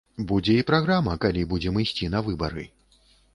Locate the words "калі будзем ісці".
1.25-2.11